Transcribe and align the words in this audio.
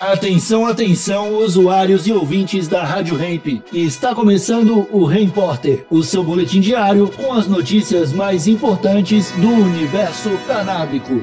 Atenção, 0.00 0.64
atenção, 0.64 1.36
usuários 1.36 2.06
e 2.06 2.12
ouvintes 2.12 2.66
da 2.66 2.82
Rádio 2.82 3.22
Hemp. 3.22 3.62
Está 3.70 4.14
começando 4.14 4.88
o 4.90 5.04
Repórter, 5.04 5.84
o 5.90 6.02
seu 6.02 6.24
boletim 6.24 6.58
diário 6.58 7.06
com 7.10 7.34
as 7.34 7.46
notícias 7.46 8.10
mais 8.10 8.46
importantes 8.46 9.30
do 9.32 9.46
universo 9.46 10.30
canábico. 10.46 11.22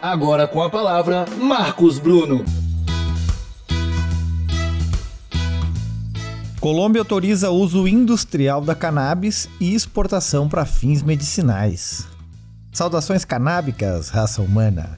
Agora 0.00 0.46
com 0.46 0.62
a 0.62 0.70
palavra, 0.70 1.24
Marcos 1.40 1.98
Bruno. 1.98 2.44
Colômbia 6.60 7.00
autoriza 7.00 7.50
uso 7.50 7.88
industrial 7.88 8.60
da 8.60 8.76
cannabis 8.76 9.48
e 9.60 9.74
exportação 9.74 10.48
para 10.48 10.64
fins 10.64 11.02
medicinais. 11.02 12.06
Saudações 12.72 13.24
canábicas, 13.24 14.08
raça 14.08 14.40
humana. 14.40 14.96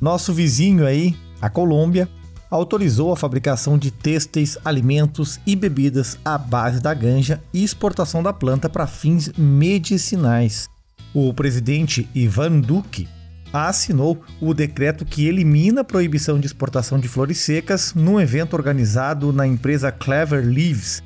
Nosso 0.00 0.32
vizinho 0.32 0.84
aí, 0.84 1.14
a 1.40 1.48
Colômbia, 1.48 2.08
autorizou 2.50 3.12
a 3.12 3.16
fabricação 3.16 3.76
de 3.76 3.90
têxteis, 3.90 4.56
alimentos 4.64 5.40
e 5.46 5.56
bebidas 5.56 6.18
à 6.24 6.38
base 6.38 6.80
da 6.80 6.94
ganja 6.94 7.42
e 7.52 7.64
exportação 7.64 8.22
da 8.22 8.32
planta 8.32 8.68
para 8.68 8.86
fins 8.86 9.32
medicinais. 9.36 10.68
O 11.12 11.32
presidente 11.34 12.08
Ivan 12.14 12.60
Duque 12.60 13.08
assinou 13.52 14.22
o 14.40 14.52
decreto 14.52 15.04
que 15.04 15.26
elimina 15.26 15.80
a 15.80 15.84
proibição 15.84 16.38
de 16.38 16.46
exportação 16.46 16.98
de 16.98 17.08
flores 17.08 17.38
secas 17.38 17.94
num 17.94 18.20
evento 18.20 18.54
organizado 18.54 19.32
na 19.32 19.46
empresa 19.46 19.90
Clever 19.90 20.44
Leaves, 20.44 21.02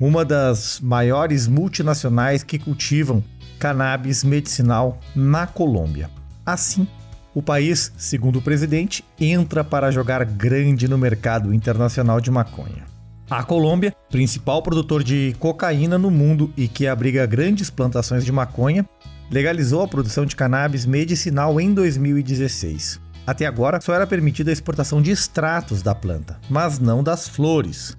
uma 0.00 0.24
das 0.24 0.80
maiores 0.80 1.46
multinacionais 1.46 2.42
que 2.42 2.58
cultivam 2.58 3.22
cannabis 3.58 4.24
medicinal 4.24 4.98
na 5.14 5.46
Colômbia. 5.46 6.10
Assim, 6.44 6.88
o 7.34 7.42
país, 7.42 7.92
segundo 7.96 8.38
o 8.38 8.42
presidente, 8.42 9.04
entra 9.18 9.64
para 9.64 9.90
jogar 9.90 10.24
grande 10.24 10.86
no 10.88 10.98
mercado 10.98 11.54
internacional 11.54 12.20
de 12.20 12.30
maconha. 12.30 12.84
A 13.30 13.42
Colômbia, 13.42 13.94
principal 14.10 14.62
produtor 14.62 15.02
de 15.02 15.34
cocaína 15.38 15.96
no 15.96 16.10
mundo 16.10 16.52
e 16.56 16.68
que 16.68 16.86
abriga 16.86 17.24
grandes 17.24 17.70
plantações 17.70 18.24
de 18.24 18.32
maconha, 18.32 18.86
legalizou 19.30 19.82
a 19.82 19.88
produção 19.88 20.26
de 20.26 20.36
cannabis 20.36 20.84
medicinal 20.84 21.58
em 21.58 21.72
2016. 21.72 23.00
Até 23.26 23.46
agora, 23.46 23.80
só 23.80 23.94
era 23.94 24.06
permitida 24.06 24.50
a 24.50 24.52
exportação 24.52 25.00
de 25.00 25.10
extratos 25.10 25.80
da 25.80 25.94
planta, 25.94 26.38
mas 26.50 26.78
não 26.78 27.02
das 27.02 27.26
flores. 27.26 27.96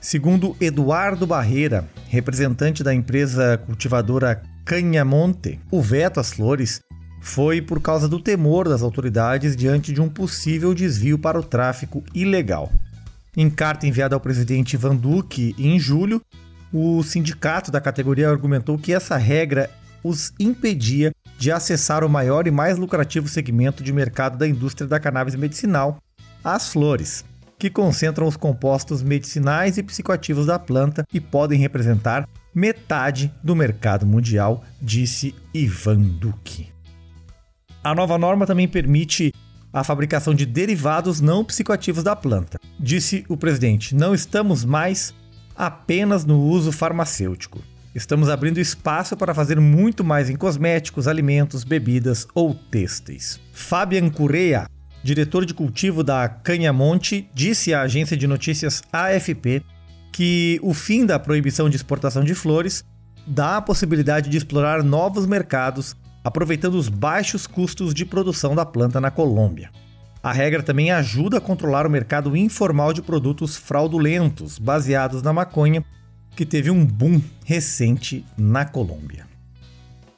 Segundo 0.00 0.56
Eduardo 0.60 1.26
Barreira, 1.26 1.88
representante 2.08 2.82
da 2.82 2.92
empresa 2.92 3.58
cultivadora 3.64 4.42
Canhamonte, 4.64 5.60
o 5.70 5.80
veto 5.80 6.18
às 6.18 6.32
flores 6.32 6.80
foi 7.24 7.62
por 7.62 7.80
causa 7.80 8.06
do 8.06 8.20
temor 8.20 8.68
das 8.68 8.82
autoridades 8.82 9.56
diante 9.56 9.94
de 9.94 10.00
um 10.00 10.10
possível 10.10 10.74
desvio 10.74 11.18
para 11.18 11.40
o 11.40 11.42
tráfico 11.42 12.04
ilegal. 12.14 12.70
Em 13.34 13.48
carta 13.48 13.86
enviada 13.86 14.14
ao 14.14 14.20
presidente 14.20 14.76
Van 14.76 14.94
Duque 14.94 15.54
em 15.58 15.80
julho, 15.80 16.20
o 16.70 17.02
sindicato 17.02 17.70
da 17.70 17.80
categoria 17.80 18.28
argumentou 18.28 18.76
que 18.76 18.92
essa 18.92 19.16
regra 19.16 19.70
os 20.04 20.34
impedia 20.38 21.12
de 21.38 21.50
acessar 21.50 22.04
o 22.04 22.10
maior 22.10 22.46
e 22.46 22.50
mais 22.50 22.76
lucrativo 22.76 23.26
segmento 23.26 23.82
de 23.82 23.90
mercado 23.90 24.36
da 24.36 24.46
indústria 24.46 24.86
da 24.86 25.00
cannabis 25.00 25.34
medicinal, 25.34 25.96
as 26.44 26.68
flores, 26.68 27.24
que 27.58 27.70
concentram 27.70 28.26
os 28.26 28.36
compostos 28.36 29.02
medicinais 29.02 29.78
e 29.78 29.82
psicoativos 29.82 30.44
da 30.44 30.58
planta 30.58 31.06
e 31.10 31.20
podem 31.20 31.58
representar 31.58 32.28
metade 32.54 33.32
do 33.42 33.56
mercado 33.56 34.04
mundial, 34.04 34.62
disse 34.82 35.34
Ivan 35.54 36.00
Duque. 36.00 36.73
A 37.84 37.94
nova 37.94 38.16
norma 38.16 38.46
também 38.46 38.66
permite 38.66 39.30
a 39.70 39.84
fabricação 39.84 40.34
de 40.34 40.46
derivados 40.46 41.20
não 41.20 41.44
psicoativos 41.44 42.02
da 42.02 42.16
planta. 42.16 42.58
Disse 42.80 43.26
o 43.28 43.36
presidente: 43.36 43.94
não 43.94 44.14
estamos 44.14 44.64
mais 44.64 45.12
apenas 45.54 46.24
no 46.24 46.40
uso 46.40 46.72
farmacêutico. 46.72 47.60
Estamos 47.94 48.30
abrindo 48.30 48.58
espaço 48.58 49.14
para 49.18 49.34
fazer 49.34 49.60
muito 49.60 50.02
mais 50.02 50.30
em 50.30 50.34
cosméticos, 50.34 51.06
alimentos, 51.06 51.62
bebidas 51.62 52.26
ou 52.34 52.54
têxteis. 52.54 53.38
Fabian 53.52 54.08
Correa, 54.08 54.66
diretor 55.02 55.44
de 55.44 55.52
cultivo 55.52 56.02
da 56.02 56.26
Canhamonte, 56.26 57.28
disse 57.34 57.74
à 57.74 57.82
agência 57.82 58.16
de 58.16 58.26
notícias 58.26 58.82
AFP 58.90 59.62
que 60.10 60.58
o 60.62 60.72
fim 60.72 61.04
da 61.04 61.18
proibição 61.18 61.68
de 61.68 61.76
exportação 61.76 62.24
de 62.24 62.34
flores 62.34 62.82
dá 63.26 63.58
a 63.58 63.62
possibilidade 63.62 64.30
de 64.30 64.38
explorar 64.38 64.82
novos 64.82 65.26
mercados 65.26 65.94
aproveitando 66.24 66.76
os 66.76 66.88
baixos 66.88 67.46
custos 67.46 67.92
de 67.92 68.06
produção 68.06 68.54
da 68.54 68.64
planta 68.64 68.98
na 68.98 69.10
Colômbia. 69.10 69.70
A 70.22 70.32
regra 70.32 70.62
também 70.62 70.90
ajuda 70.90 71.36
a 71.36 71.40
controlar 71.40 71.86
o 71.86 71.90
mercado 71.90 72.34
informal 72.34 72.94
de 72.94 73.02
produtos 73.02 73.56
fraudulentos 73.56 74.58
baseados 74.58 75.20
na 75.22 75.34
maconha, 75.34 75.84
que 76.34 76.46
teve 76.46 76.70
um 76.70 76.84
boom 76.84 77.20
recente 77.44 78.24
na 78.38 78.64
Colômbia. 78.64 79.26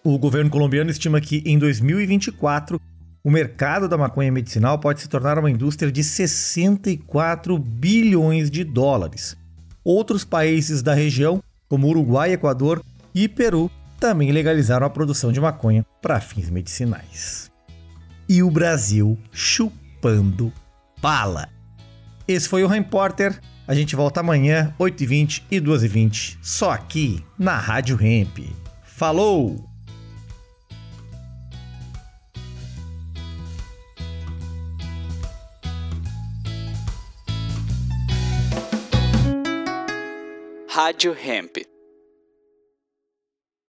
O 0.04 0.16
governo 0.16 0.48
colombiano 0.48 0.88
estima 0.88 1.20
que 1.20 1.42
em 1.44 1.58
2024 1.58 2.80
o 3.24 3.30
mercado 3.30 3.88
da 3.88 3.98
maconha 3.98 4.30
medicinal 4.30 4.78
pode 4.78 5.00
se 5.00 5.08
tornar 5.08 5.36
uma 5.36 5.50
indústria 5.50 5.90
de 5.90 6.04
64 6.04 7.58
bilhões 7.58 8.48
de 8.48 8.62
dólares. 8.62 9.36
Outros 9.82 10.24
países 10.24 10.80
da 10.80 10.94
região, 10.94 11.42
como 11.68 11.88
Uruguai, 11.88 12.32
Equador 12.32 12.80
e 13.12 13.26
Peru, 13.26 13.68
também 13.98 14.30
legalizaram 14.30 14.86
a 14.86 14.90
produção 14.90 15.32
de 15.32 15.40
maconha 15.40 15.84
para 16.00 16.20
fins 16.20 16.50
medicinais. 16.50 17.50
E 18.28 18.42
o 18.42 18.50
Brasil 18.50 19.18
chupando 19.32 20.52
bala. 21.00 21.48
Esse 22.26 22.48
foi 22.48 22.64
o 22.64 22.68
Repórter. 22.68 23.40
A 23.68 23.74
gente 23.74 23.96
volta 23.96 24.20
amanhã, 24.20 24.74
8h20 24.78 25.44
e 25.50 25.60
2h20, 25.60 26.38
só 26.40 26.70
aqui 26.70 27.24
na 27.38 27.58
Rádio 27.58 27.98
Hemp. 28.00 28.38
Falou! 28.84 29.68
Rádio 40.68 41.16
Hemp. 41.18 41.75